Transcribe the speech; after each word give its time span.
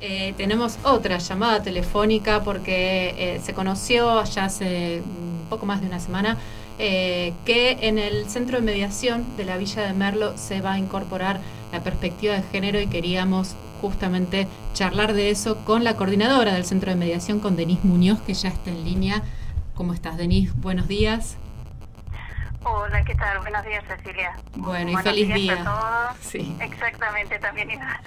Eh, 0.00 0.34
tenemos 0.36 0.78
otra 0.82 1.18
llamada 1.18 1.62
telefónica 1.62 2.42
porque 2.42 3.14
eh, 3.18 3.40
se 3.44 3.52
conoció 3.52 4.24
ya 4.24 4.46
hace 4.46 5.02
un 5.04 5.46
poco 5.50 5.66
más 5.66 5.82
de 5.82 5.88
una 5.88 6.00
semana 6.00 6.38
eh, 6.78 7.34
que 7.44 7.76
en 7.82 7.98
el 7.98 8.26
centro 8.26 8.56
de 8.56 8.62
mediación 8.62 9.26
de 9.36 9.44
la 9.44 9.58
Villa 9.58 9.82
de 9.82 9.92
Merlo 9.92 10.38
se 10.38 10.62
va 10.62 10.72
a 10.72 10.78
incorporar 10.78 11.40
la 11.72 11.82
perspectiva 11.82 12.34
de 12.34 12.42
género 12.44 12.80
y 12.80 12.86
queríamos 12.86 13.54
justamente 13.82 14.48
charlar 14.72 15.12
de 15.12 15.28
eso 15.28 15.58
con 15.66 15.84
la 15.84 15.96
coordinadora 15.96 16.54
del 16.54 16.64
centro 16.64 16.90
de 16.90 16.96
mediación, 16.96 17.38
con 17.38 17.56
Denise 17.56 17.86
Muñoz, 17.86 18.20
que 18.20 18.32
ya 18.32 18.48
está 18.48 18.70
en 18.70 18.84
línea. 18.84 19.22
¿Cómo 19.74 19.92
estás, 19.92 20.16
Denise? 20.16 20.52
Buenos 20.56 20.88
días. 20.88 21.36
Hola, 22.82 23.04
¿qué 23.04 23.14
tal? 23.14 23.38
Buenos 23.40 23.62
días, 23.66 23.84
Cecilia. 23.86 24.32
Bueno, 24.56 24.90
y 24.92 24.96
feliz 25.02 25.34
día. 25.34 25.62
todos. 25.62 26.16
Sí. 26.22 26.56
Exactamente, 26.62 27.38
también 27.38 27.70
iba 27.70 28.00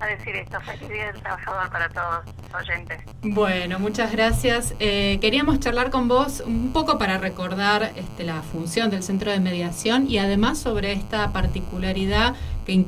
a 0.00 0.06
decir 0.06 0.34
esto. 0.36 0.58
Feliz 0.62 0.88
día 0.88 1.12
del 1.12 1.20
trabajador 1.20 1.70
para 1.70 1.88
todos 1.90 2.24
oyentes. 2.54 3.02
Bueno, 3.20 3.78
muchas 3.78 4.12
gracias. 4.12 4.74
Eh, 4.80 5.18
queríamos 5.20 5.60
charlar 5.60 5.90
con 5.90 6.08
vos 6.08 6.40
un 6.40 6.72
poco 6.72 6.96
para 6.98 7.18
recordar 7.18 7.92
este, 7.96 8.24
la 8.24 8.40
función 8.40 8.88
del 8.88 9.02
centro 9.02 9.30
de 9.30 9.40
mediación 9.40 10.08
y 10.08 10.16
además 10.16 10.58
sobre 10.58 10.92
esta 10.92 11.30
particularidad 11.34 12.34
que, 12.64 12.82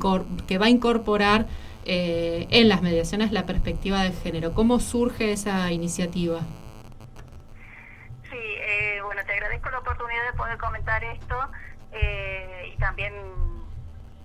que 0.47 0.57
va 0.57 0.65
a 0.65 0.69
incorporar 0.69 1.45
eh, 1.85 2.47
en 2.49 2.67
las 2.67 2.81
mediaciones 2.81 3.31
la 3.31 3.45
perspectiva 3.45 4.01
de 4.01 4.11
género. 4.11 4.53
¿Cómo 4.55 4.79
surge 4.79 5.33
esa 5.33 5.71
iniciativa? 5.71 6.39
agradezco 9.37 9.69
la 9.69 9.79
oportunidad 9.79 10.16
de 10.27 10.33
poder 10.33 10.57
comentar 10.57 11.03
esto 11.03 11.49
eh, 11.91 12.71
y 12.73 12.77
también 12.77 13.13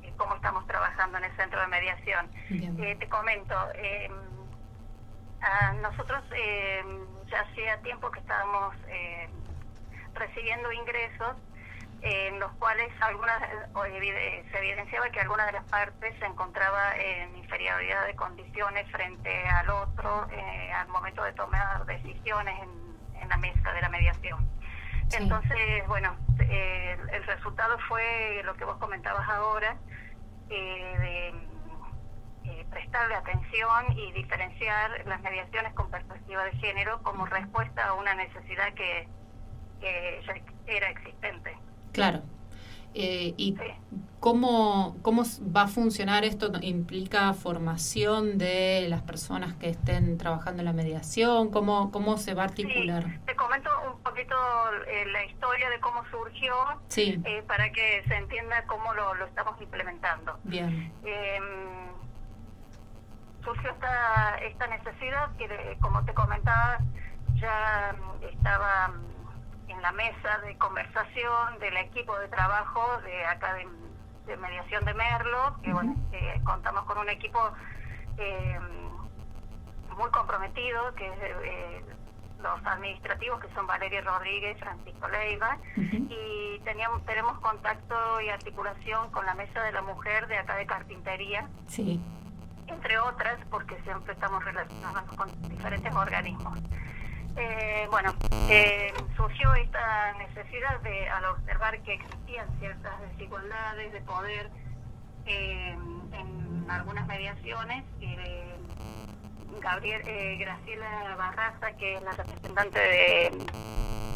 eh, 0.02 0.12
cómo 0.16 0.34
estamos 0.34 0.66
trabajando 0.66 1.19
en 1.19 1.25
el 1.25 1.37
centro 1.37 1.61
de 1.61 1.66
mediación. 1.69 2.30
Eh, 2.51 2.97
te 2.98 3.09
comento, 3.09 3.55
em, 3.75 4.12
nosotros 5.80 6.23
em, 6.33 7.06
ya 7.27 7.41
hacía 7.41 7.80
tiempo 7.83 8.11
que 8.11 8.20
estábamos 8.20 8.77
recibiendo 10.14 10.70
ingresos 10.72 11.36
en 12.03 12.39
los 12.39 12.53
cuales 12.53 12.91
algunas 13.00 13.41
se 13.41 14.59
evidenciaba 14.59 15.09
que 15.11 15.20
alguna 15.20 15.47
de 15.47 15.53
las 15.53 15.64
partes 15.64 16.14
se 16.19 16.27
encontraba 16.27 16.97
en 16.97 17.37
inferioridad 17.37 18.06
de 18.06 18.14
condiciones 18.14 18.91
frente 18.91 19.48
al 19.48 19.70
otro 19.70 20.28
al 20.75 20.89
momento 20.89 21.25
de 21.25 21.33
tomar 21.33 21.84
decisiones 21.87 22.55
en 23.20 23.28
la 23.28 23.37
mesa 23.39 23.72
de 23.72 23.81
la 23.81 23.89
mediación. 23.89 24.53
Entonces, 25.15 25.87
bueno, 25.89 26.17
eh, 26.39 26.97
el 27.13 27.25
resultado 27.25 27.79
fue 27.89 28.43
lo 28.45 28.55
que 28.55 28.65
vos 28.65 28.77
comentabas 28.77 29.29
ahora, 29.29 29.77
eh, 30.49 31.33
de 32.45 32.51
eh, 32.51 32.67
prestarle 32.71 33.15
atención 33.15 33.97
y 33.97 34.13
diferenciar 34.13 35.07
las 35.07 35.21
mediaciones 35.21 35.73
con 35.75 35.91
perspectiva 35.91 36.45
de 36.45 36.53
género 36.53 37.03
como 37.03 37.27
respuesta 37.27 37.89
a 37.89 37.95
una 37.95 38.15
necesidad 38.15 38.73
que, 38.75 39.09
que 39.81 40.23
ya 40.27 40.35
era 40.67 40.91
existente. 40.91 41.57
Claro. 41.93 42.23
Eh, 42.95 43.35
¿Y 43.37 43.57
cómo, 44.21 44.97
cómo 45.03 45.23
va 45.55 45.62
a 45.62 45.69
funcionar 45.69 46.25
esto? 46.25 46.53
¿Implica 46.61 47.33
formación 47.34 48.39
de 48.39 48.87
las 48.89 49.03
personas 49.03 49.55
que 49.55 49.71
estén 49.71 50.19
trabajando 50.19 50.61
en 50.61 50.67
la 50.67 50.73
mediación? 50.73 51.51
¿Cómo, 51.51 51.91
cómo 51.91 52.19
se 52.19 52.34
va 52.34 52.43
a 52.43 52.47
articular? 52.47 53.05
te 53.27 53.34
comento 53.34 53.71
un 53.93 54.03
poquito 54.03 54.37
eh, 54.87 55.07
la 55.07 55.25
historia 55.25 55.71
de 55.71 55.81
cómo 55.81 56.05
surgió 56.11 56.55
eh, 56.97 57.43
para 57.47 57.73
que 57.73 58.05
se 58.07 58.15
entienda 58.15 58.65
cómo 58.67 58.93
lo, 58.95 59.15
lo 59.15 59.27
estamos 59.27 59.61
implementando. 59.61 60.39
Bien. 60.45 60.93
Em, 61.05 61.93
surgió 63.43 63.71
esta, 63.71 64.39
esta 64.39 64.67
necesidad 64.69 65.37
que, 65.37 65.77
como 65.81 66.05
te 66.05 66.15
comentaba, 66.15 66.79
ya 67.34 67.97
estaba 68.31 68.93
en 69.73 69.83
la 69.83 69.92
mesa 69.92 70.39
de 70.45 70.56
conversación 70.59 71.59
del 71.61 71.77
equipo 71.77 72.19
de 72.19 72.28
trabajo 72.28 73.00
de 73.05 73.25
acá 73.27 73.55
de, 73.55 74.37
mediación 74.37 74.84
de 74.84 74.94
Merlo, 74.94 75.59
que 75.62 75.72
bueno, 75.72 75.94
contamos 76.44 76.84
con 76.84 76.99
un 76.99 77.09
equipo 77.09 77.38
eh, 78.19 78.59
muy 79.97 80.10
comprometido, 80.10 80.94
que 80.94 81.06
es 81.06 81.15
eh, 81.44 81.84
los 82.41 82.66
administrativos, 82.66 83.41
que 83.41 83.53
son 83.55 83.66
Valeria 83.66 84.00
Rodríguez, 84.00 84.59
Francisco 84.59 85.09
Leiva, 85.09 85.59
y 85.77 86.59
teníamos, 86.65 87.04
tenemos 87.04 87.39
contacto 87.41 88.21
y 88.21 88.28
articulación 88.31 89.10
con 89.10 89.27
la 89.27 89.34
mesa 89.34 89.62
de 89.62 89.72
la 89.72 89.83
mujer 89.83 90.27
de 90.28 90.39
acá 90.39 90.56
de 90.56 90.66
carpintería. 90.66 91.49
Sí. 91.69 92.00
Entre 92.66 92.99
otras, 92.99 93.39
porque 93.50 93.77
siempre 93.83 94.15
estamos 94.15 94.44
relacionados 94.44 95.04
con 95.16 95.31
diferentes 95.49 95.94
organismos. 95.94 96.59
Eh, 97.37 97.87
bueno, 97.91 98.15
eh, 98.48 98.93
surgió 99.16 99.54
esta 99.54 100.12
necesidad 100.15 100.81
de, 100.81 101.09
al 101.09 101.25
observar 101.26 101.81
que 101.82 101.94
existían 101.94 102.47
ciertas 102.59 102.93
desigualdades 103.10 103.93
de 103.93 104.00
poder 104.03 104.50
eh, 105.26 105.76
en 106.12 106.66
algunas 106.71 107.06
mediaciones, 107.06 107.84
eh, 108.00 108.56
Gabriel, 109.60 110.03
Graciela 110.38 111.15
Barraza, 111.16 111.72
que 111.76 111.94
es 111.94 112.03
la 112.03 112.12
representante 112.12 112.78
de 112.78 113.47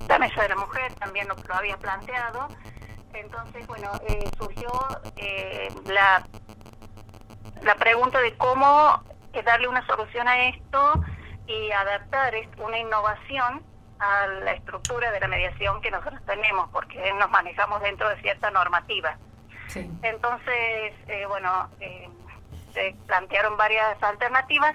la 0.09 0.19
Mesa 0.19 0.43
de 0.43 0.49
la 0.49 0.57
Mujer, 0.57 0.93
también 0.95 1.29
lo, 1.29 1.37
lo 1.37 1.55
había 1.55 1.77
planteado. 1.77 2.49
Entonces, 3.13 3.67
bueno, 3.67 3.91
surgió 4.37 4.71
la, 5.87 6.27
la 7.63 7.75
pregunta 7.77 8.21
de 8.21 8.37
cómo 8.37 9.03
darle 9.45 9.69
una 9.69 9.87
solución 9.87 10.27
a 10.27 10.49
esto 10.49 11.05
y 11.47 11.71
adaptar 11.71 12.35
una 12.59 12.79
innovación 12.79 13.63
a 13.99 14.27
la 14.27 14.53
estructura 14.53 15.11
de 15.11 15.21
la 15.21 15.29
mediación 15.29 15.81
que 15.81 15.91
nosotros 15.91 16.21
tenemos, 16.27 16.69
porque 16.71 17.13
nos 17.15 17.31
manejamos 17.31 17.81
dentro 17.83 18.09
de 18.09 18.21
cierta 18.21 18.51
normativa. 18.51 19.17
Entonces, 20.03 20.95
eh, 21.09 21.27
bueno, 21.29 21.71
eh, 21.81 22.09
se 22.73 22.95
plantearon 23.07 23.57
varias 23.57 24.01
alternativas 24.03 24.75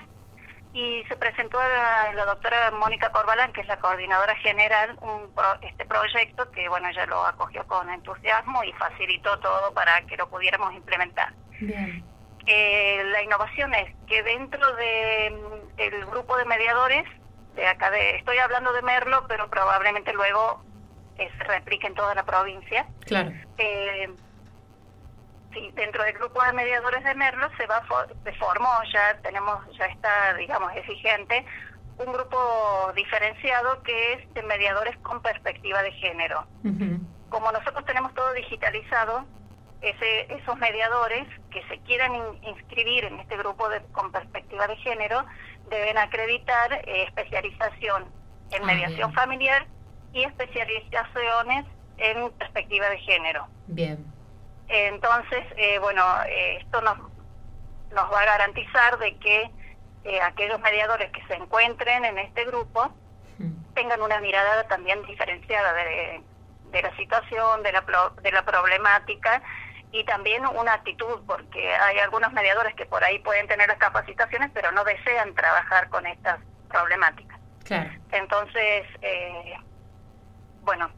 y 0.74 1.04
se 1.08 1.16
presentó 1.18 1.60
a 1.60 2.14
la, 2.14 2.26
doctora 2.26 2.72
Mónica 2.72 3.12
Corbalán, 3.12 3.52
que 3.52 3.62
es 3.62 3.68
la 3.68 3.80
coordinadora 3.80 4.36
general, 4.38 4.98
un 5.02 5.30
este 5.62 5.86
proyecto 5.86 6.50
que, 6.52 6.70
bueno, 6.70 6.88
ella 6.90 7.06
lo 7.08 7.26
acogió 7.26 7.66
con 7.68 7.90
entusiasmo 7.90 8.64
y 8.64 8.72
facilitó 8.74 9.38
todo 9.40 9.74
para 9.74 10.02
que 10.04 10.18
lo 10.18 10.30
pudiéramos 10.30 10.74
implementar. 10.74 11.34
Bien. 11.60 12.04
Eh, 12.48 13.04
la 13.12 13.22
innovación 13.24 13.74
es 13.74 13.96
que 14.08 14.24
dentro 14.24 14.76
de 14.76 15.32
mm, 15.32 15.80
el 15.80 16.06
grupo 16.06 16.38
de 16.38 16.46
mediadores 16.46 17.06
de 17.56 17.68
acá 17.68 17.92
de 17.92 18.16
estoy 18.16 18.38
hablando 18.38 18.74
de 18.74 18.82
Merlo 18.82 19.26
pero 19.28 19.50
probablemente 19.50 20.12
luego 20.14 20.64
eh, 21.18 21.30
se 21.38 21.44
replique 21.44 21.88
en 21.88 21.94
toda 21.94 22.16
la 22.16 22.24
provincia. 22.24 22.88
Claro. 23.06 23.32
Eh, 23.58 24.10
sí 25.54 25.72
dentro 25.76 26.04
del 26.04 26.14
grupo 26.14 26.42
de 26.44 26.54
mediadores 26.54 27.04
de 27.04 27.14
Merlo 27.14 27.48
se 27.58 27.68
va 27.68 27.84
se 28.24 28.34
formó 28.34 28.70
ya 28.92 29.20
tenemos 29.22 29.60
ya 29.78 29.86
está 29.86 30.34
digamos 30.36 30.74
exigente 30.76 31.46
un 31.98 32.14
grupo 32.14 32.92
diferenciado 32.96 33.84
que 33.84 34.14
es 34.14 34.34
de 34.34 34.42
mediadores 34.44 34.98
con 35.00 35.22
perspectiva 35.22 35.84
de 35.84 35.92
género. 35.92 36.48
Como 37.30 37.52
nosotros 37.52 37.86
tenemos 37.86 38.14
todo 38.14 38.34
digitalizado 38.34 39.26
ese, 39.82 40.34
esos 40.34 40.58
mediadores 40.58 41.28
que 41.50 41.64
se 41.68 41.80
quieran 41.80 42.14
inscribir 42.44 43.06
en 43.06 43.20
este 43.20 43.36
grupo 43.38 43.68
de, 43.70 43.82
con 43.92 44.12
perspectiva 44.12 44.68
de 44.68 44.76
género 44.78 45.26
deben 45.70 45.98
acreditar 45.98 46.74
eh, 46.74 47.04
especialización 47.08 48.06
en 48.52 48.64
ah, 48.64 48.66
mediación 48.66 49.14
familiar 49.14 49.66
y 50.14 50.24
especializaciones 50.24 51.66
en 51.98 52.32
perspectiva 52.34 52.90
de 52.90 53.00
género. 53.00 53.48
Bien. 53.68 54.06
Entonces, 54.68 55.44
eh, 55.58 55.80
bueno, 55.80 56.04
eh, 56.28 56.58
esto 56.62 56.82
nos, 56.82 56.98
nos 57.92 58.12
va 58.12 58.22
a 58.22 58.26
garantizar 58.26 58.98
de 59.00 59.18
que 59.18 59.52
aquellos 60.24 60.60
mediadores 60.62 61.12
que 61.12 61.24
se 61.28 61.36
encuentren 61.36 62.06
en 62.06 62.18
este 62.18 62.44
grupo 62.46 62.92
tengan 63.76 64.02
una 64.02 64.20
mirada 64.20 64.68
también 64.68 65.04
diferenciada 65.06 65.74
de, 65.74 66.24
de 66.72 66.82
la 66.82 66.96
situación, 66.98 67.62
de 67.62 67.72
la, 67.72 67.84
de 68.22 68.32
la 68.32 68.44
problemática 68.44 69.44
y 69.92 70.04
también 70.06 70.46
una 70.46 70.74
actitud, 70.74 71.22
porque 71.28 71.74
hay 71.74 72.00
algunos 72.00 72.32
mediadores 72.34 72.74
que 72.76 72.86
por 72.86 73.04
ahí 73.04 73.20
pueden 73.20 73.48
tener 73.48 73.68
las 73.68 73.78
capacitaciones, 73.78 74.50
pero 74.54 74.72
no 74.72 74.84
desean 74.84 75.34
trabajar 75.36 75.90
con 75.90 76.06
estas 76.06 76.40
problemáticas. 76.70 77.40
Claro. 77.66 77.90
Entonces, 78.12 78.86
eh, 79.02 79.54
bueno, 80.64 80.90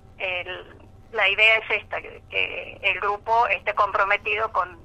la 1.12 1.30
idea 1.30 1.57
es 1.57 1.81
esta, 1.81 2.01
que, 2.01 2.80
el 2.81 3.00
grupo 3.00 3.48
esté 3.48 3.74
comprometido 3.74 4.51
con, 4.51 4.80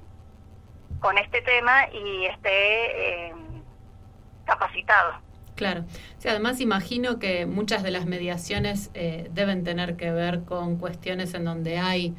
con 0.99 1.17
este 1.17 1.41
tema 1.41 1.87
y 1.91 2.25
esté 2.25 3.27
eh, 3.27 3.33
capacitado. 4.45 5.13
Claro. 5.55 5.83
Sí, 6.19 6.29
además 6.29 6.61
imagino 6.61 7.19
que 7.19 7.45
muchas 7.45 7.83
de 7.83 7.91
las 7.91 8.05
mediaciones 8.05 8.91
eh, 8.93 9.27
deben 9.31 9.63
tener 9.63 9.97
que 9.97 10.11
ver 10.11 10.43
con 10.45 10.77
cuestiones 10.77 11.33
en 11.33 11.43
donde 11.43 11.79
hay 11.79 12.15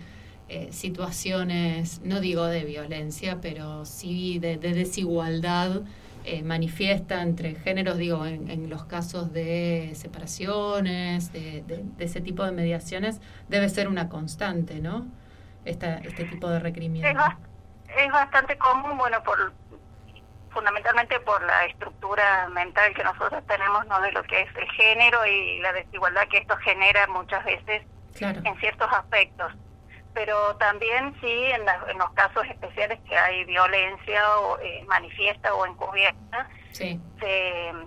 eh, 0.53 0.73
situaciones, 0.73 2.01
no 2.03 2.19
digo 2.19 2.45
de 2.47 2.65
violencia, 2.65 3.39
pero 3.41 3.85
sí 3.85 4.41
de, 4.41 4.59
desigualdad 4.59 5.83
eh, 6.25 6.43
manifiesta 6.43 7.23
entre 7.23 7.55
géneros, 7.55 7.99
digo, 7.99 8.27
en, 8.27 8.69
los 8.69 8.85
casos 8.85 9.33
de 9.33 9.93
separaciones, 9.95 11.33
de, 11.33 11.85
ese 12.01 12.21
tipo 12.21 12.45
de 12.45 12.51
mediaciones, 12.51 13.21
debe 13.47 13.69
ser 13.69 13.87
una 13.87 14.09
constante, 14.09 14.81
¿no? 14.81 15.07
Esta, 15.65 15.99
este 15.99 16.25
tipo 16.25 16.51
de 16.51 16.59
requerimiento. 16.59 17.09
Es, 17.97 18.11
bastante 18.11 18.59
común, 18.59 18.99
bueno, 18.99 19.23
por 19.23 19.53
fundamentalmente 20.51 21.21
por 21.21 21.41
la 21.45 21.67
estructura 21.67 22.49
mental 22.49 22.93
que 22.93 23.05
nosotros 23.05 23.47
tenemos, 23.47 23.87
¿no? 23.87 24.01
De 24.01 24.11
lo 24.11 24.25
que 24.25 24.41
es 24.41 24.57
el 24.57 24.69
género 24.73 25.25
y 25.27 25.61
la 25.61 25.73
desigualdad 25.75 26.27
que 26.27 26.39
esto 26.39 26.57
genera 26.57 27.07
muchas 27.07 27.45
veces 27.45 27.85
en 28.19 28.57
ciertos 28.59 28.93
aspectos 28.93 29.53
pero 30.15 30.57
también 30.57 31.15
sí 31.21 31.45
en, 31.45 31.65
los 31.99 32.11
casos 32.13 32.45
especiales 32.47 32.99
que 33.09 33.17
hay 33.17 33.45
violencia 33.45 34.39
o, 34.39 34.59
eh, 34.59 34.85
manifiesta 34.87 35.55
o 35.55 35.67
encubierta, 35.67 36.49
sí. 36.73 37.01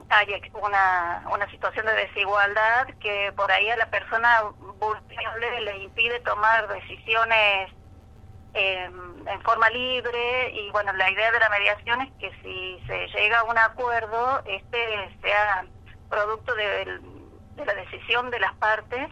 hay 0.10 0.42
una, 0.54 1.26
una 1.32 1.50
situación 1.50 1.86
de 1.86 1.94
desigualdad 1.94 2.88
que 3.00 3.32
por 3.36 3.52
ahí 3.52 3.70
a 3.70 3.78
la 3.78 3.90
persona 3.90 4.44
vulnerable 4.80 5.62
le 5.62 5.78
impide 5.84 6.20
tomar 6.22 6.68
decisiones 6.68 7.72
em, 8.54 9.28
en 9.28 9.42
forma 9.42 9.70
libre 9.70 10.52
y 10.52 10.70
bueno, 10.72 10.94
la 10.94 11.10
idea 11.10 11.32
de 11.32 11.40
la 11.40 11.50
mediación 11.50 12.02
es 12.02 12.12
que 12.20 12.32
si 12.42 12.84
se 12.88 13.08
llega 13.08 13.40
a 13.40 13.44
un 13.44 13.58
acuerdo, 13.58 14.42
este 14.46 15.18
sea 15.22 15.66
producto 16.10 16.54
de 16.56 17.00
la 17.66 17.74
decisión 17.74 18.30
de 18.30 18.40
las 18.40 18.54
partes 18.56 19.10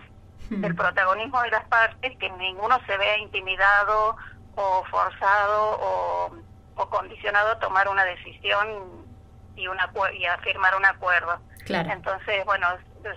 el 0.51 0.75
protagonismo 0.75 1.41
de 1.41 1.51
las 1.51 1.65
partes, 1.65 2.17
que 2.17 2.29
ninguno 2.31 2.79
se 2.85 2.97
vea 2.97 3.17
intimidado 3.17 4.17
o 4.55 4.83
forzado 4.89 5.79
o, 5.81 6.89
condicionado 6.89 7.51
a 7.51 7.59
tomar 7.59 7.87
una 7.87 8.03
decisión 8.03 9.05
y, 9.55 9.67
una, 9.67 9.89
y 10.13 10.25
a 10.25 10.37
firmar 10.39 10.75
un 10.75 10.85
acuerdo. 10.85 11.39
Entonces, 11.67 12.43
bueno, 12.43 12.67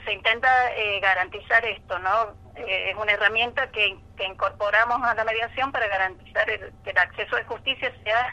se 0.05 0.13
intenta 0.13 0.49
eh, 0.77 1.01
garantizar 1.01 1.65
esto, 1.65 1.99
¿no? 1.99 2.35
Eh, 2.57 2.91
es 2.91 2.97
una 2.97 3.13
herramienta 3.13 3.71
que, 3.71 3.99
que, 4.17 4.25
incorporamos 4.27 5.03
a 5.03 5.15
la 5.15 5.25
mediación 5.25 5.73
para 5.73 5.89
garantizar 5.89 6.49
el, 6.49 6.73
que 6.85 6.91
el 6.91 6.99
acceso 6.99 7.35
de 7.37 7.45
justicia 7.45 7.93
sea 8.05 8.33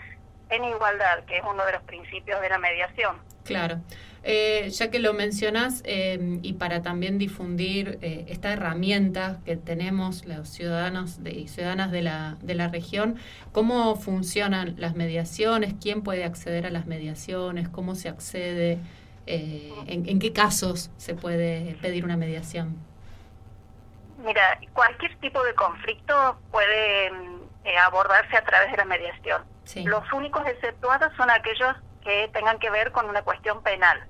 en 0.49 0.65
igualdad, 0.65 1.23
que 1.25 1.37
es 1.37 1.43
uno 1.43 1.65
de 1.65 1.71
los 1.71 1.83
principios 1.83 2.39
de 2.41 2.49
la 2.49 2.59
mediación. 2.59 3.17
Claro. 3.45 3.77
Eh, 4.23 4.69
ya 4.69 4.91
que 4.91 4.99
lo 4.99 5.13
mencionas, 5.13 5.81
eh, 5.83 6.39
y 6.43 6.53
para 6.53 6.83
también 6.83 7.17
difundir 7.17 7.97
eh, 8.03 8.25
esta 8.29 8.53
herramienta 8.53 9.39
que 9.45 9.57
tenemos 9.57 10.25
los 10.25 10.47
ciudadanos 10.47 11.17
y 11.25 11.47
ciudadanas 11.47 11.91
de 11.91 12.03
la, 12.03 12.37
de 12.41 12.53
la 12.53 12.67
región, 12.67 13.17
¿cómo 13.51 13.95
funcionan 13.95 14.75
las 14.77 14.95
mediaciones? 14.95 15.73
¿Quién 15.81 16.03
puede 16.03 16.23
acceder 16.23 16.67
a 16.67 16.69
las 16.69 16.85
mediaciones? 16.85 17.67
¿Cómo 17.67 17.95
se 17.95 18.09
accede? 18.09 18.79
En, 19.27 20.09
en, 20.09 20.19
qué 20.19 20.33
casos 20.33 20.91
se 20.97 21.13
puede 21.13 21.77
pedir 21.81 22.03
una 22.03 22.17
mediación? 22.17 22.75
Mira, 24.25 24.59
cualquier 24.73 25.15
tipo 25.19 25.41
de 25.43 25.53
conflicto 25.53 26.37
puede 26.51 27.11
abordarse 27.85 28.35
a 28.35 28.43
través 28.43 28.71
de 28.71 28.77
la 28.77 28.85
mediación. 28.85 29.43
Los 29.85 30.11
únicos 30.11 30.45
exceptuados 30.47 31.13
son 31.15 31.29
aquellos 31.29 31.75
que 32.03 32.29
tengan 32.33 32.59
que 32.59 32.69
ver 32.71 32.91
con 32.91 33.07
una 33.07 33.21
cuestión 33.21 33.61
penal. 33.63 34.03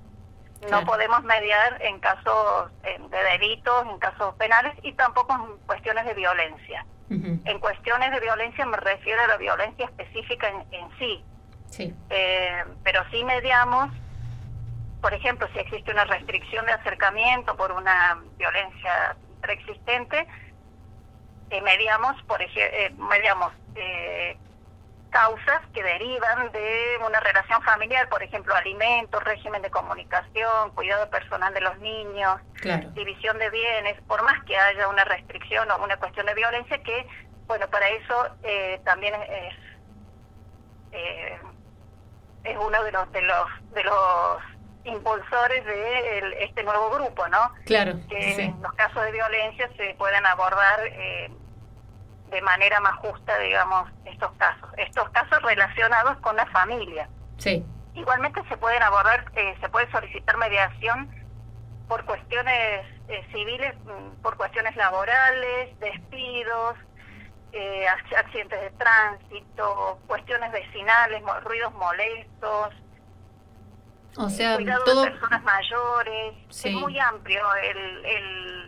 No 0.70 0.84
podemos 0.84 1.24
mediar 1.24 1.80
en 1.82 1.98
casos 1.98 2.70
de 2.82 3.22
delitos, 3.38 3.86
en 3.88 3.98
casos 3.98 4.34
penales 4.36 4.74
y 4.82 4.92
tampoco 4.92 5.34
en 5.34 5.56
cuestiones 5.66 6.04
de 6.06 6.14
violencia. 6.14 6.86
En 7.10 7.58
cuestiones 7.58 8.10
de 8.10 8.20
violencia 8.20 8.64
me 8.64 8.78
refiero 8.78 9.20
a 9.22 9.26
la 9.26 9.36
violencia 9.36 9.84
específica 9.84 10.48
en, 10.48 10.88
sí. 10.98 11.22
sí. 11.68 11.94
Eh, 12.08 12.64
pero 12.82 13.02
sí 13.10 13.22
mediamos, 13.22 13.90
por 15.02 15.12
ejemplo, 15.12 15.46
si 15.52 15.58
existe 15.58 15.90
una 15.90 16.04
restricción 16.04 16.64
de 16.64 16.72
acercamiento 16.72 17.54
por 17.54 17.72
una 17.72 18.18
violencia 18.38 19.16
preexistente, 19.42 20.26
eh, 21.50 21.60
mediamos, 21.60 22.22
por 22.22 22.40
ejemplo, 22.40 22.78
eh, 22.78 22.94
mediamos 22.96 23.52
eh, 23.74 24.38
causas 25.12 25.60
que 25.74 25.82
derivan 25.82 26.50
de 26.52 26.98
una 27.06 27.20
relación 27.20 27.62
familiar, 27.62 28.08
por 28.08 28.22
ejemplo, 28.22 28.54
alimentos, 28.54 29.22
régimen 29.22 29.60
de 29.62 29.70
comunicación, 29.70 30.70
cuidado 30.74 31.08
personal 31.10 31.52
de 31.54 31.60
los 31.60 31.78
niños, 31.78 32.40
división 32.94 33.38
de 33.38 33.50
bienes, 33.50 34.00
por 34.08 34.22
más 34.22 34.42
que 34.44 34.56
haya 34.56 34.88
una 34.88 35.04
restricción 35.04 35.70
o 35.70 35.84
una 35.84 35.98
cuestión 35.98 36.26
de 36.26 36.34
violencia, 36.34 36.82
que, 36.82 37.06
bueno, 37.46 37.68
para 37.68 37.88
eso 37.90 38.26
eh, 38.42 38.80
también 38.84 39.14
es, 39.14 39.54
eh, 40.92 41.38
es 42.44 42.56
uno 42.56 42.82
de 42.82 42.92
los, 42.92 43.12
de 43.12 43.22
los, 43.22 43.46
de 43.74 43.84
los 43.84 44.42
impulsores 44.84 45.64
de 45.64 46.36
este 46.40 46.64
nuevo 46.64 46.90
grupo, 46.90 47.28
¿no? 47.28 47.52
Claro. 47.66 47.94
Que 48.08 48.44
en 48.44 48.62
los 48.62 48.72
casos 48.72 49.04
de 49.04 49.12
violencia 49.12 49.68
se 49.76 49.94
pueden 49.98 50.24
abordar 50.24 50.80
eh, 50.86 51.30
de 52.32 52.42
manera 52.42 52.80
más 52.80 52.96
justa, 52.96 53.38
digamos, 53.38 53.88
estos 54.06 54.32
casos. 54.32 54.68
Estos 54.78 55.08
casos 55.10 55.40
relacionados 55.42 56.16
con 56.18 56.34
la 56.34 56.46
familia. 56.46 57.08
Sí. 57.36 57.64
Igualmente 57.94 58.42
se 58.48 58.56
pueden 58.56 58.82
abordar, 58.82 59.30
eh, 59.36 59.54
se 59.60 59.68
puede 59.68 59.90
solicitar 59.92 60.36
mediación 60.38 61.10
por 61.88 62.04
cuestiones 62.06 62.86
eh, 63.08 63.26
civiles, 63.32 63.74
mm, 63.84 64.22
por 64.22 64.36
cuestiones 64.38 64.74
laborales, 64.76 65.78
despidos, 65.78 66.76
eh, 67.52 67.86
accidentes 68.16 68.60
de 68.62 68.70
tránsito, 68.78 69.98
cuestiones 70.06 70.50
vecinales, 70.52 71.22
ruidos 71.44 71.74
molestos. 71.74 72.74
O 74.16 74.30
sea, 74.30 74.56
cuidado 74.56 75.04
de 75.04 75.10
personas 75.10 75.42
mayores. 75.42 76.34
Es 76.48 76.72
muy 76.72 76.98
amplio 76.98 77.42
el, 77.56 78.04
el 78.06 78.61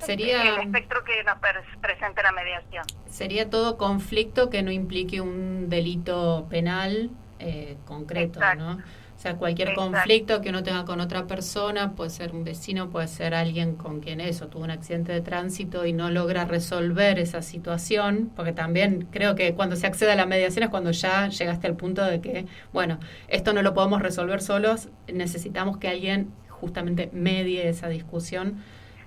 Sería, 0.00 0.56
el 0.56 0.66
espectro 0.66 1.04
que 1.04 1.22
nos 1.24 1.38
presenta 1.80 2.22
la 2.22 2.32
mediación. 2.32 2.84
Sería 3.08 3.50
todo 3.50 3.76
conflicto 3.76 4.50
que 4.50 4.62
no 4.62 4.70
implique 4.70 5.20
un 5.20 5.68
delito 5.68 6.46
penal 6.48 7.10
eh, 7.38 7.76
concreto, 7.86 8.40
¿no? 8.56 8.78
O 9.20 9.22
sea, 9.22 9.36
cualquier 9.36 9.74
conflicto 9.74 10.40
que 10.40 10.48
uno 10.48 10.62
tenga 10.62 10.86
con 10.86 10.98
otra 10.98 11.26
persona, 11.26 11.92
puede 11.92 12.08
ser 12.08 12.32
un 12.32 12.42
vecino, 12.42 12.88
puede 12.88 13.06
ser 13.06 13.34
alguien 13.34 13.76
con 13.76 14.00
quien 14.00 14.18
eso, 14.18 14.48
tuvo 14.48 14.64
un 14.64 14.70
accidente 14.70 15.12
de 15.12 15.20
tránsito 15.20 15.84
y 15.84 15.92
no 15.92 16.10
logra 16.10 16.46
resolver 16.46 17.18
esa 17.18 17.42
situación, 17.42 18.32
porque 18.34 18.54
también 18.54 19.08
creo 19.10 19.34
que 19.34 19.54
cuando 19.54 19.76
se 19.76 19.86
accede 19.86 20.12
a 20.12 20.16
la 20.16 20.24
mediación 20.24 20.62
es 20.62 20.70
cuando 20.70 20.90
ya 20.90 21.28
llegaste 21.28 21.66
al 21.66 21.76
punto 21.76 22.02
de 22.02 22.22
que, 22.22 22.46
bueno, 22.72 22.98
esto 23.28 23.52
no 23.52 23.60
lo 23.60 23.74
podemos 23.74 24.00
resolver 24.00 24.40
solos, 24.40 24.88
necesitamos 25.06 25.76
que 25.76 25.88
alguien 25.88 26.32
justamente 26.48 27.10
medie 27.12 27.68
esa 27.68 27.90
discusión 27.90 28.62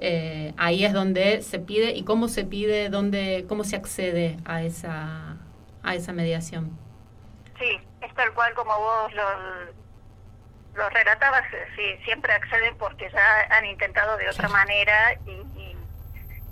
eh, 0.06 0.54
ahí 0.58 0.84
es 0.84 0.92
donde 0.92 1.42
se 1.44 1.60
pide 1.60 1.92
y 1.92 2.04
cómo 2.04 2.28
se 2.28 2.44
pide, 2.44 2.90
dónde, 2.90 3.46
cómo 3.48 3.64
se 3.64 3.78
accede 3.78 4.36
a 4.44 4.62
esa, 4.62 5.38
a 5.82 5.96
esa 5.96 6.12
mediación. 6.12 6.78
Sí, 7.58 7.80
es 8.02 8.14
tal 8.14 8.34
cual 8.34 8.54
como 8.54 8.78
vos 8.78 9.14
lo, 9.14 9.24
lo 10.76 10.90
relatabas, 10.90 11.44
sí, 11.78 11.84
siempre 12.04 12.34
acceden 12.34 12.76
porque 12.78 13.10
ya 13.12 13.58
han 13.58 13.66
intentado 13.66 14.18
de 14.18 14.28
otra 14.28 14.50
manera 14.50 15.14
y, 15.26 15.32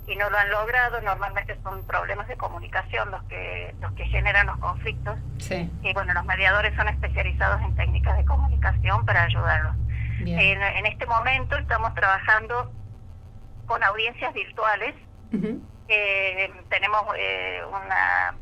y, 0.08 0.16
no 0.16 0.30
lo 0.30 0.38
han 0.38 0.50
logrado. 0.50 1.00
Normalmente 1.02 1.56
son 1.62 1.86
problemas 1.86 2.28
de 2.28 2.36
comunicación 2.36 3.10
los 3.10 3.22
que 3.24 3.74
los 3.80 3.92
que 3.92 4.04
generan 4.06 4.46
los 4.46 4.58
conflictos. 4.58 5.18
Sí. 5.38 5.70
Y 5.82 5.92
bueno, 5.92 6.14
los 6.14 6.24
mediadores 6.24 6.74
son 6.76 6.88
especializados 6.88 7.60
en 7.62 7.74
técnicas 7.76 8.16
de 8.16 8.24
comunicación 8.24 9.04
para 9.04 9.24
ayudarlos. 9.24 9.74
En, 10.20 10.62
en 10.62 10.86
este 10.86 11.06
momento 11.06 11.56
estamos 11.56 11.94
trabajando 11.94 12.70
con 13.66 13.82
audiencias 13.82 14.32
virtuales. 14.34 14.94
Eh, 15.88 16.52
tenemos 16.68 17.02
eh, 17.18 17.60
una, 17.68 18.34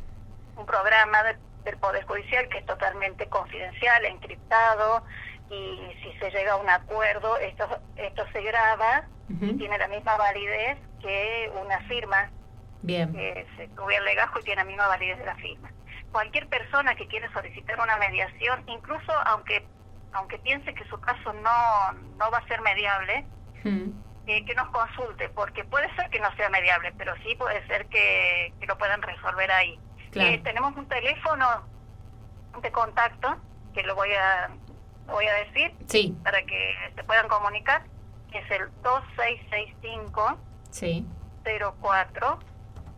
un 0.56 0.66
programa 0.66 1.22
del 1.64 1.76
Poder 1.78 2.04
Judicial 2.04 2.48
que 2.48 2.58
es 2.58 2.66
totalmente 2.66 3.26
confidencial, 3.28 4.04
encriptado, 4.04 5.04
y 5.50 5.78
si 6.02 6.12
se 6.18 6.30
llega 6.30 6.52
a 6.52 6.56
un 6.56 6.68
acuerdo, 6.68 7.36
esto, 7.38 7.66
esto 7.96 8.24
se 8.32 8.42
graba 8.42 9.04
y 9.28 9.52
tiene 9.54 9.78
la 9.78 9.88
misma 9.88 10.16
validez 10.16 10.78
que 11.00 11.50
una 11.60 11.80
firma. 11.82 12.30
Bien. 12.82 13.12
Que 13.12 13.46
se 13.56 13.68
tuviera 13.68 14.00
el 14.00 14.04
legajo 14.06 14.40
y 14.40 14.42
tiene 14.42 14.62
la 14.62 14.66
misma 14.68 14.86
validez 14.88 15.18
de 15.18 15.26
la 15.26 15.36
firma. 15.36 15.70
Cualquier 16.12 16.48
persona 16.48 16.94
que 16.94 17.06
quiere 17.06 17.30
solicitar 17.32 17.78
una 17.78 17.96
mediación, 17.98 18.64
incluso 18.68 19.12
aunque 19.26 19.64
aunque 20.12 20.38
piense 20.38 20.74
que 20.74 20.84
su 20.86 20.98
caso 21.00 21.32
no, 21.32 21.92
no 22.18 22.30
va 22.30 22.38
a 22.38 22.48
ser 22.48 22.60
mediable, 22.62 23.24
que 24.46 24.54
nos 24.54 24.68
consulte, 24.70 25.28
porque 25.30 25.64
puede 25.64 25.94
ser 25.94 26.08
que 26.10 26.20
no 26.20 26.34
sea 26.36 26.48
mediable, 26.48 26.92
pero 26.96 27.14
sí 27.24 27.34
puede 27.36 27.66
ser 27.66 27.86
que, 27.86 28.52
lo 28.66 28.76
puedan 28.78 29.02
resolver 29.02 29.50
ahí. 29.50 29.78
Eh, 30.14 30.40
tenemos 30.42 30.76
un 30.76 30.86
teléfono 30.88 31.46
de 32.60 32.72
contacto, 32.72 33.36
que 33.74 33.82
lo 33.82 33.94
voy 33.94 34.12
a, 34.12 34.50
voy 35.06 35.26
a 35.26 35.34
decir, 35.34 35.72
sí. 35.86 36.16
para 36.22 36.42
que 36.42 36.74
se 36.94 37.04
puedan 37.04 37.28
comunicar, 37.28 37.84
que 38.30 38.38
es 38.38 38.50
el 38.50 38.70
2665 38.82 40.38
sí. 40.70 41.06
04 41.44 42.38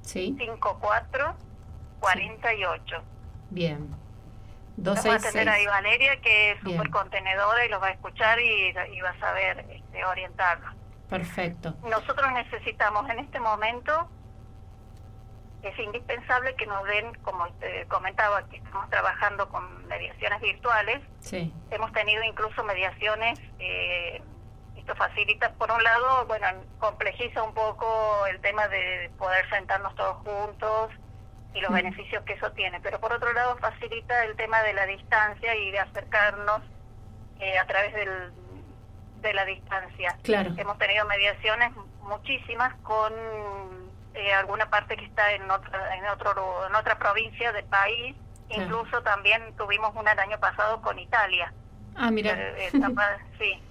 sí. 0.02 0.34
54 0.38 1.36
48. 2.02 3.02
Bien. 3.50 3.88
Vamos 4.76 5.06
a 5.06 5.14
atender 5.14 5.48
ahí 5.48 5.66
Valeria, 5.66 6.20
que 6.20 6.52
es 6.52 6.60
súper 6.60 6.90
contenedora 6.90 7.64
y 7.64 7.68
los 7.68 7.80
va 7.80 7.88
a 7.88 7.90
escuchar 7.90 8.40
y, 8.40 8.72
va 8.72 9.10
a 9.10 9.18
saber 9.20 9.64
este, 9.70 10.04
orientarlos. 10.04 10.74
Perfecto. 11.08 11.74
Nosotros 11.82 12.32
necesitamos 12.32 13.08
en 13.10 13.18
este 13.18 13.38
momento, 13.38 14.08
es 15.62 15.78
indispensable 15.78 16.54
que 16.56 16.66
nos 16.66 16.84
den, 16.84 17.14
como 17.22 17.46
comentaba, 17.88 18.42
que 18.48 18.56
estamos 18.56 18.88
trabajando 18.90 19.48
con 19.48 19.86
mediaciones 19.86 20.40
virtuales. 20.40 21.00
Sí. 21.20 21.52
Hemos 21.70 21.92
tenido 21.92 22.22
incluso 22.24 22.64
mediaciones, 22.64 23.38
eh, 23.58 24.22
esto 24.76 24.96
facilita, 24.96 25.52
por 25.52 25.70
un 25.70 25.82
lado, 25.82 26.26
bueno, 26.26 26.46
complejiza 26.78 27.42
un 27.42 27.54
poco 27.54 28.26
el 28.26 28.40
tema 28.40 28.66
de 28.68 29.10
poder 29.16 29.48
sentarnos 29.50 29.94
todos 29.94 30.16
juntos 30.26 30.90
y 31.54 31.60
los 31.60 31.70
beneficios 31.70 32.24
que 32.24 32.32
eso 32.32 32.50
tiene, 32.52 32.80
pero 32.80 32.98
por 32.98 33.12
otro 33.12 33.32
lado 33.32 33.56
facilita 33.58 34.24
el 34.24 34.34
tema 34.36 34.62
de 34.62 34.72
la 34.72 34.86
distancia 34.86 35.54
y 35.54 35.70
de 35.70 35.78
acercarnos 35.78 36.62
eh, 37.38 37.58
a 37.58 37.66
través 37.66 37.94
del, 37.94 38.32
de 39.22 39.32
la 39.34 39.44
distancia. 39.44 40.16
Claro. 40.22 40.52
Hemos 40.56 40.78
tenido 40.78 41.06
mediaciones 41.06 41.72
muchísimas 42.02 42.74
con 42.82 43.12
eh, 44.14 44.32
alguna 44.34 44.68
parte 44.68 44.96
que 44.96 45.04
está 45.04 45.32
en 45.32 45.50
otra 45.50 45.96
en 45.96 46.04
otro 46.06 46.66
en 46.66 46.74
otra 46.74 46.98
provincia 46.98 47.52
del 47.52 47.64
país. 47.64 48.14
Incluso 48.50 49.02
también 49.02 49.54
tuvimos 49.56 49.94
una 49.96 50.12
el 50.12 50.18
año 50.18 50.38
pasado 50.38 50.82
con 50.82 50.98
Italia. 50.98 51.52
Ah, 51.96 52.10
mira. 52.10 52.32
Eh, 52.36 52.70
sí, 53.38 53.62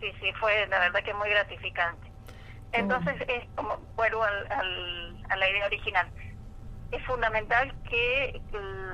sí, 0.00 0.12
sí, 0.20 0.32
fue 0.40 0.66
la 0.68 0.78
verdad 0.78 1.02
que 1.02 1.12
muy 1.12 1.28
gratificante. 1.28 2.10
Entonces, 2.72 3.16
es 3.28 3.44
como 3.56 3.78
vuelvo 3.96 4.22
al, 4.22 5.26
a 5.28 5.36
la 5.36 5.50
idea 5.50 5.66
original 5.66 6.08
es 6.92 7.04
fundamental 7.04 7.72
que 7.88 8.40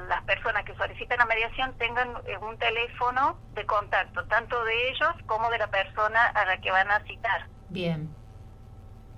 las 0.09 0.23
personas 0.25 0.65
que 0.65 0.75
solicitan 0.77 1.19
la 1.19 1.27
mediación 1.27 1.77
tengan 1.79 2.11
eh, 2.27 2.37
un 2.39 2.57
teléfono 2.59 3.39
de 3.55 3.65
contacto, 3.67 4.25
tanto 4.27 4.63
de 4.65 4.91
ellos 4.91 5.15
como 5.27 5.51
de 5.51 5.59
la 5.59 5.67
persona 5.69 6.27
a 6.27 6.45
la 6.45 6.61
que 6.61 6.71
van 6.71 6.91
a 6.91 7.01
citar. 7.01 7.47
Bien. 7.69 8.15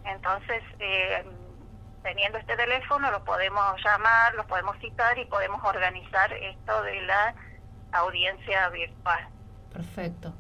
Entonces, 0.04 0.62
eh, 0.78 1.24
teniendo 2.02 2.38
este 2.38 2.56
teléfono, 2.56 3.10
lo 3.10 3.24
podemos 3.24 3.84
llamar, 3.84 4.34
los 4.34 4.46
podemos 4.46 4.78
citar 4.78 5.18
y 5.18 5.26
podemos 5.26 5.62
organizar 5.64 6.32
esto 6.32 6.82
de 6.82 7.02
la 7.02 7.34
audiencia 7.92 8.68
virtual. 8.70 9.28
Perfecto. 9.72 10.34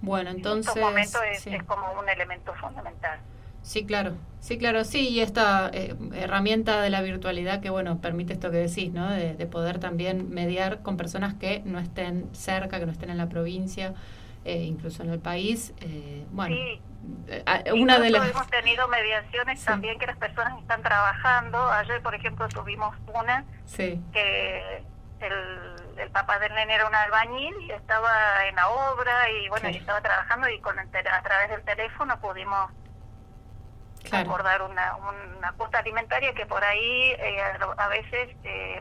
Bueno, 0.00 0.30
entonces... 0.30 0.74
En 0.74 0.80
estos 0.98 1.22
momentos 1.22 1.46
es 1.46 1.62
como 1.64 1.92
un 1.92 2.08
elemento 2.08 2.54
fundamental. 2.54 3.20
Sí, 3.62 3.86
claro. 3.86 4.16
Sí, 4.42 4.58
claro, 4.58 4.82
sí, 4.82 5.08
y 5.08 5.20
esta 5.20 5.70
eh, 5.72 5.94
herramienta 6.14 6.82
de 6.82 6.90
la 6.90 7.00
virtualidad 7.00 7.60
que, 7.60 7.70
bueno, 7.70 8.00
permite 8.00 8.32
esto 8.32 8.50
que 8.50 8.56
decís, 8.56 8.92
¿no? 8.92 9.08
De, 9.08 9.46
poder 9.46 9.78
también 9.78 10.30
mediar 10.30 10.82
con 10.82 10.96
personas 10.96 11.34
que 11.34 11.62
no 11.64 11.78
estén 11.78 12.28
cerca, 12.34 12.80
que 12.80 12.86
no 12.86 12.90
estén 12.90 13.10
en 13.10 13.18
la 13.18 13.28
provincia, 13.28 13.94
eh, 14.44 14.64
incluso 14.64 15.04
en 15.04 15.10
el 15.10 15.20
país. 15.20 15.72
Eh, 15.80 16.26
bueno, 16.32 16.56
sí. 16.56 16.82
una 17.72 18.00
de 18.00 18.10
las... 18.10 18.30
Hemos 18.30 18.48
tenido 18.48 18.88
mediaciones 18.88 19.64
también 19.64 19.96
que 20.00 20.06
las 20.08 20.16
personas 20.16 20.58
están 20.58 20.82
trabajando. 20.82 21.70
Ayer, 21.70 22.02
por 22.02 22.16
ejemplo, 22.16 22.48
tuvimos 22.48 22.96
una 23.14 23.44
sí. 23.64 24.00
que 24.12 24.82
el, 25.20 25.98
el, 25.98 26.10
papá 26.10 26.40
del 26.40 26.52
nene 26.56 26.74
era 26.74 26.88
un 26.88 26.94
albañil 26.96 27.54
y 27.60 27.70
estaba 27.70 28.10
en 28.48 28.56
la 28.56 28.68
obra 28.70 29.30
y, 29.30 29.48
bueno, 29.50 29.68
y 29.68 29.76
estaba 29.76 30.00
trabajando 30.00 30.48
y 30.48 30.58
con 30.58 30.76
a 30.80 30.90
través 30.90 31.48
del 31.48 31.62
teléfono 31.62 32.18
pudimos 32.18 32.72
acordar 34.20 34.62
una, 34.62 34.96
una 34.96 35.52
cuota 35.52 35.78
alimentaria 35.78 36.34
que 36.34 36.46
por 36.46 36.62
ahí 36.62 37.12
eh, 37.18 37.38
a 37.76 37.88
veces 37.88 38.30
eh, 38.44 38.80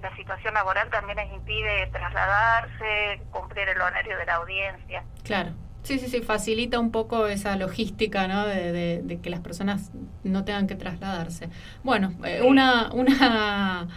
la 0.00 0.14
situación 0.16 0.54
laboral 0.54 0.88
también 0.90 1.16
les 1.18 1.32
impide 1.32 1.86
trasladarse, 1.88 3.22
cumplir 3.30 3.68
el 3.68 3.80
horario 3.80 4.16
de 4.16 4.26
la 4.26 4.34
audiencia. 4.36 5.04
Claro. 5.22 5.52
Sí, 5.82 5.98
sí, 5.98 6.08
sí, 6.08 6.20
facilita 6.20 6.78
un 6.78 6.90
poco 6.90 7.26
esa 7.26 7.56
logística, 7.56 8.28
¿no? 8.28 8.46
De, 8.46 9.00
de, 9.02 9.20
que 9.20 9.30
las 9.30 9.40
personas 9.40 9.90
no 10.24 10.44
tengan 10.44 10.66
que 10.66 10.74
trasladarse. 10.74 11.48
Bueno, 11.82 12.12
eh, 12.24 12.42
una, 12.42 12.90
una 12.92 13.88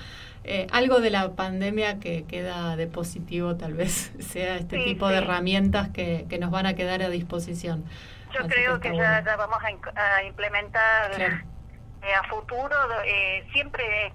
algo 0.72 1.00
de 1.00 1.10
la 1.10 1.36
pandemia 1.36 2.00
que 2.00 2.24
queda 2.24 2.76
de 2.76 2.88
positivo 2.88 3.56
tal 3.56 3.74
vez 3.74 4.12
sea 4.20 4.58
este 4.58 4.84
tipo 4.84 5.08
de 5.08 5.18
herramientas 5.18 5.90
que, 5.90 6.26
que 6.30 6.38
nos 6.38 6.52
van 6.52 6.66
a 6.66 6.74
quedar 6.74 7.02
a 7.02 7.10
disposición. 7.10 7.84
Yo 8.34 8.48
creo 8.48 8.80
que, 8.80 8.96
ya, 8.96 9.22
vamos 9.38 9.60
a, 9.64 10.24
implementar 10.24 11.12
eh, 11.22 12.14
a 12.14 12.24
futuro. 12.28 12.76
Eh, 13.06 13.48
siempre 13.54 14.14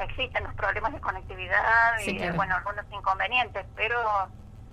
existen 0.00 0.44
los 0.44 0.54
problemas 0.54 0.92
de 0.92 1.00
conectividad 1.00 1.98
y 2.04 2.30
bueno 2.30 2.54
algunos 2.54 2.84
inconvenientes, 2.92 3.64
pero 3.74 3.98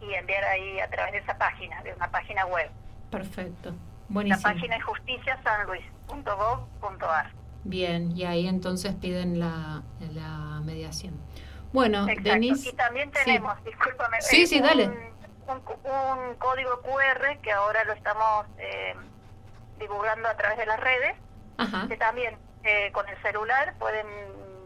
y 0.00 0.14
enviar 0.14 0.44
ahí 0.44 0.78
a 0.80 0.88
través 0.88 1.12
de 1.12 1.18
esa 1.18 1.36
página, 1.36 1.82
de 1.82 1.92
una 1.92 2.10
página 2.10 2.46
web. 2.46 2.70
Perfecto. 3.10 3.74
Buenísimo. 4.08 4.48
La 4.48 4.54
página 4.54 4.76
es 4.76 4.84
justiciasanluis.gov.ar. 4.84 7.32
Bien, 7.64 8.16
y 8.16 8.24
ahí 8.24 8.46
entonces 8.46 8.94
piden 8.94 9.40
la, 9.40 9.82
la 10.14 10.62
mediación. 10.64 11.20
Bueno, 11.72 12.06
Denise. 12.22 12.70
Y 12.70 12.72
también 12.72 13.10
tenemos, 13.10 13.62
discúlpame, 13.64 14.22
sí, 14.22 14.46
sí, 14.46 14.60
dale. 14.60 15.14
Un, 15.48 16.34
código 16.38 16.80
QR 16.82 17.38
que 17.40 17.52
ahora 17.52 17.84
lo 17.84 17.92
estamos 17.92 18.46
eh, 18.58 18.94
divulgando 19.78 20.28
a 20.28 20.36
través 20.36 20.58
de 20.58 20.66
las 20.66 20.80
redes, 20.80 21.16
que 21.88 21.96
también 21.96 22.36
eh, 22.64 22.90
con 22.92 23.08
el 23.08 23.20
celular 23.22 23.74
pueden 23.78 24.06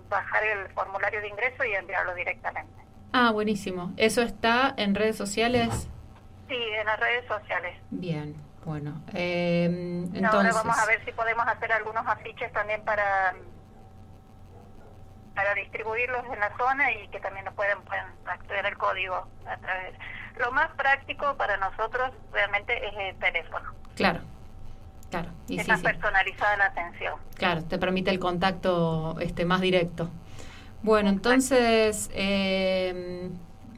bajar 0.08 0.42
el 0.44 0.68
formulario 0.72 1.20
de 1.20 1.28
ingreso 1.28 1.64
y 1.64 1.74
enviarlo 1.74 2.14
directamente. 2.14 2.72
Ah, 3.12 3.30
buenísimo. 3.30 3.92
¿Eso 3.96 4.22
está 4.22 4.74
en 4.76 4.94
redes 4.94 5.16
sociales? 5.16 5.88
Sí, 6.48 6.56
en 6.56 6.86
las 6.86 6.98
redes 6.98 7.26
sociales. 7.26 7.76
Bien, 7.90 8.34
bueno. 8.64 9.02
Eh, 9.14 9.64
entonces... 9.64 10.32
Ahora 10.32 10.52
vamos 10.52 10.78
a 10.78 10.86
ver 10.86 11.04
si 11.04 11.12
podemos 11.12 11.46
hacer 11.46 11.72
algunos 11.72 12.06
afiches 12.06 12.52
también 12.52 12.82
para 12.84 13.34
para 15.34 15.54
distribuirlos 15.54 16.24
en 16.32 16.40
la 16.40 16.54
zona 16.58 16.92
y 16.92 17.08
que 17.08 17.20
también 17.20 17.46
nos 17.46 17.54
puedan, 17.54 17.82
puedan 17.82 18.06
acceder 18.26 18.66
al 18.66 18.76
código 18.76 19.26
a 19.46 19.56
través. 19.56 19.94
Lo 20.38 20.52
más 20.52 20.70
práctico 20.72 21.34
para 21.36 21.56
nosotros 21.56 22.12
realmente 22.32 22.86
es 22.86 22.94
el 22.96 23.16
teléfono. 23.16 23.72
Claro. 23.96 24.20
Claro, 25.10 25.28
y 25.48 25.58
es 25.58 25.66
más 25.66 25.82
personalizada 25.82 26.56
la 26.56 26.66
atención. 26.66 27.14
Claro, 27.34 27.64
te 27.64 27.78
permite 27.78 28.10
el 28.12 28.20
contacto 28.20 29.16
este 29.18 29.44
más 29.44 29.60
directo. 29.60 30.08
Bueno, 30.82 31.10
entonces 31.10 32.10
eh, 32.14 33.28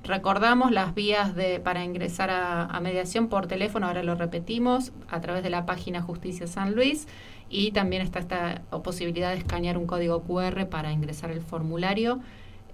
recordamos 0.05 0.73
las 0.73 0.95
vías 0.95 1.35
de 1.35 1.59
para 1.59 1.85
ingresar 1.85 2.31
a, 2.31 2.79
mediación 2.81 3.29
por 3.29 3.47
teléfono, 3.47 3.87
ahora 3.87 4.03
lo 4.03 4.15
repetimos, 4.15 4.93
a 5.09 5.21
través 5.21 5.43
de 5.43 5.51
la 5.51 5.67
página 5.67 6.03
Justicia 6.03 6.47
San 6.47 6.75
Luis 6.75 7.09
y 7.49 7.73
también 7.73 8.03
está 8.03 8.19
esta 8.19 8.63
posibilidad 8.83 9.31
de 9.31 9.39
escanear 9.39 9.79
un 9.79 9.87
código 9.87 10.23
QR 10.23 10.67
para 10.67 10.93
ingresar 10.93 11.31
el 11.31 11.41
formulario. 11.41 12.21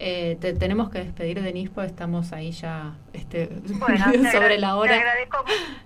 Eh, 0.01 0.37
te 0.41 0.53
tenemos 0.53 0.91
que 0.91 1.01
despedir, 1.01 1.43
Denise, 1.43 1.73
porque 1.75 1.89
estamos 1.89 2.33
ahí 2.33 2.53
ya 2.53 2.95
este, 3.13 3.49
sobre 4.33 4.59
la 4.59 4.77
hora. 4.77 4.93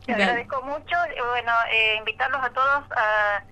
Te 0.05 0.13
agradezco, 0.13 0.63
mucho. 0.63 0.97
Bueno, 1.31 1.53
eh, 1.73 1.97
invitarlos 1.99 2.43
a 2.43 2.51
todos 2.51 2.85
a, 2.97 3.45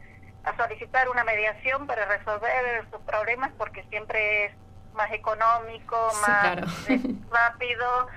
solicitar 0.57 1.09
una 1.09 1.23
mediación 1.25 1.87
para 1.87 2.05
resolver 2.07 2.85
sus 2.90 3.00
problemas, 3.02 3.50
porque 3.57 3.85
siempre 3.88 4.47
es 4.47 4.52
más 4.95 5.11
económico, 5.12 5.97
más 6.26 6.57
rápido, 7.31 8.09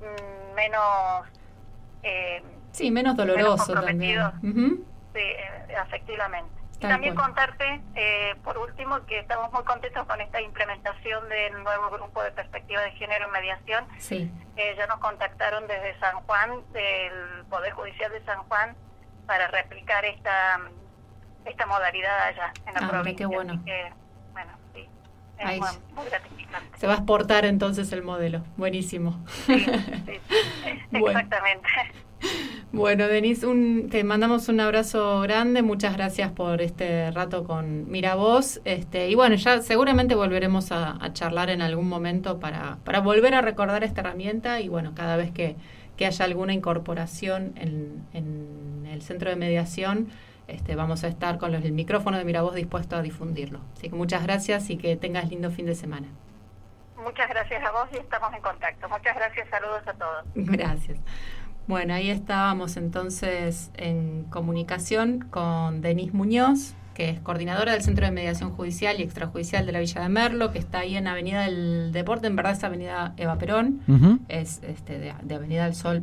mm, 0.00 0.54
menos 0.54 1.26
eh, 2.02 2.42
sí, 2.72 2.90
menos 2.90 3.16
doloroso 3.16 3.74
también. 3.74 4.20
Sí, 5.12 5.22
efectivamente. 5.68 6.59
Y 6.80 6.88
también 6.88 7.14
contarte, 7.14 7.82
eh, 7.94 8.34
por 8.42 8.56
último, 8.56 9.04
que 9.04 9.18
estamos 9.18 9.52
muy 9.52 9.62
contentos 9.64 10.06
con 10.06 10.18
esta 10.22 10.40
implementación 10.40 11.28
del 11.28 11.62
nuevo 11.62 11.90
grupo 11.90 12.22
de 12.22 12.32
perspectiva 12.32 12.80
de 12.80 12.92
género 12.92 13.26
en 13.26 13.32
mediación. 13.32 13.84
Sí. 13.98 14.32
Eh, 14.56 14.74
ya 14.78 14.86
nos 14.86 14.98
contactaron 14.98 15.66
desde 15.66 15.98
San 16.00 16.16
Juan, 16.22 16.62
del 16.72 17.44
Poder 17.50 17.72
Judicial 17.74 18.10
de 18.12 18.24
San 18.24 18.38
Juan, 18.44 18.74
para 19.26 19.48
replicar 19.48 20.06
esta 20.06 20.58
esta 21.44 21.66
modalidad 21.66 22.28
allá 22.28 22.52
en 22.66 22.74
la 22.74 22.80
ah, 22.80 22.88
provincia. 22.88 23.28
Qué 23.28 23.34
bueno. 23.34 23.62
bueno, 24.32 24.52
sí. 24.74 24.88
Es 25.38 25.60
muy, 25.94 26.04
gratificante. 26.06 26.78
Se 26.78 26.86
va 26.86 26.94
a 26.94 26.96
exportar 26.96 27.44
entonces 27.44 27.92
el 27.92 28.02
modelo. 28.02 28.44
Buenísimo. 28.56 29.22
Sí, 29.26 29.58
sí, 29.58 30.20
exactamente. 30.92 31.68
Bueno, 32.72 33.08
Denise, 33.08 33.46
un, 33.46 33.88
te 33.90 34.04
mandamos 34.04 34.48
un 34.48 34.60
abrazo 34.60 35.20
grande. 35.22 35.60
Muchas 35.62 35.96
gracias 35.96 36.30
por 36.30 36.62
este 36.62 37.10
rato 37.10 37.42
con 37.44 37.90
Mira 37.90 38.14
Vos. 38.14 38.60
Este, 38.64 39.08
y 39.08 39.16
bueno, 39.16 39.34
ya 39.34 39.60
seguramente 39.60 40.14
volveremos 40.14 40.70
a, 40.70 40.98
charlar 41.12 41.50
en 41.50 41.62
algún 41.62 41.88
momento 41.88 42.38
para, 42.38 42.78
para 42.84 43.00
volver 43.00 43.34
a 43.34 43.40
recordar 43.40 43.82
esta 43.82 44.02
herramienta 44.02 44.60
y 44.60 44.68
bueno, 44.68 44.92
cada 44.94 45.16
vez 45.16 45.32
que, 45.32 45.56
que 45.96 46.06
haya 46.06 46.24
alguna 46.24 46.52
incorporación 46.52 47.54
en, 47.56 48.06
en 48.12 48.86
el 48.88 49.02
centro 49.02 49.30
de 49.30 49.36
mediación, 49.36 50.08
este, 50.46 50.76
vamos 50.76 51.02
a 51.02 51.08
estar 51.08 51.38
con 51.38 51.50
los, 51.50 51.64
el 51.64 51.72
micrófono 51.72 52.18
de 52.18 52.24
Mira 52.24 52.42
Vos 52.42 52.54
dispuesto 52.54 52.94
a 52.94 53.02
difundirlo. 53.02 53.60
Así 53.76 53.88
que 53.88 53.96
muchas 53.96 54.22
gracias 54.22 54.70
y 54.70 54.76
que 54.76 54.96
tengas 54.96 55.28
lindo 55.28 55.50
fin 55.50 55.66
de 55.66 55.74
semana. 55.74 56.06
Muchas 56.96 57.28
gracias 57.30 57.64
a 57.64 57.70
vos 57.70 57.88
y 57.92 57.96
estamos 57.96 58.32
en 58.34 58.42
contacto. 58.42 58.88
Muchas 58.88 59.16
gracias, 59.16 59.48
saludos 59.48 59.82
a 59.86 59.92
todos. 59.94 60.24
Gracias. 60.34 60.98
Bueno, 61.66 61.94
ahí 61.94 62.10
estábamos 62.10 62.76
entonces 62.76 63.70
en 63.76 64.24
comunicación 64.24 65.26
con 65.30 65.80
Denise 65.80 66.12
Muñoz, 66.12 66.74
que 66.94 67.10
es 67.10 67.20
coordinadora 67.20 67.72
del 67.72 67.82
Centro 67.82 68.04
de 68.04 68.12
Mediación 68.12 68.50
Judicial 68.50 68.98
y 68.98 69.02
Extrajudicial 69.02 69.64
de 69.64 69.72
la 69.72 69.80
Villa 69.80 70.02
de 70.02 70.08
Merlo, 70.08 70.52
que 70.52 70.58
está 70.58 70.80
ahí 70.80 70.96
en 70.96 71.06
Avenida 71.06 71.44
del 71.44 71.92
Deporte, 71.92 72.26
en 72.26 72.36
verdad 72.36 72.52
es 72.52 72.64
Avenida 72.64 73.14
Eva 73.16 73.38
Perón, 73.38 73.80
es 74.28 74.60
este, 74.64 74.98
de, 74.98 75.34
Avenida 75.34 75.64
del 75.64 75.74
Sol 75.74 76.02